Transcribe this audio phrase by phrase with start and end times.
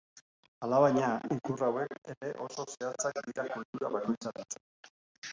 [0.67, 4.91] Alabaina, ikur hauek ere oso zehatzak dira kultura bakoitzarentzat.